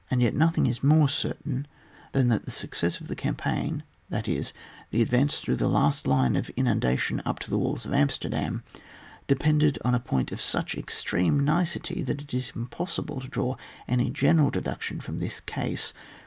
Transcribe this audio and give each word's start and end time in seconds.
yet 0.17 0.33
nothing 0.33 0.65
is 0.65 0.81
more 0.81 1.07
certain 1.07 1.67
than 2.11 2.27
that 2.27 2.45
the 2.45 2.49
success 2.49 2.99
of 2.99 3.07
the 3.07 3.15
campaign, 3.15 3.83
that 4.09 4.27
is, 4.27 4.51
the 4.89 4.99
advance 4.99 5.39
through 5.39 5.55
the 5.55 5.67
last 5.67 6.07
line 6.07 6.35
of 6.35 6.49
in 6.57 6.65
undation 6.65 7.21
up 7.23 7.37
to 7.37 7.51
the 7.51 7.57
walls 7.59 7.85
of 7.85 7.93
Amsterdam 7.93 8.63
depended 9.27 9.77
on 9.85 9.93
a 9.93 9.99
point 9.99 10.31
of 10.31 10.41
such 10.41 10.73
extreme 10.73 11.39
nicety 11.45 12.01
that 12.01 12.19
it 12.23 12.33
is 12.33 12.51
impossible 12.55 13.19
to 13.21 13.27
draw 13.27 13.55
any 13.87 14.09
general 14.09 14.49
deduction 14.49 14.99
from 14.99 15.19
this 15.19 15.39
case. 15.39 15.93